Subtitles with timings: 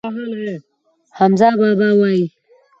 [1.17, 2.25] حمزه بابا وايي.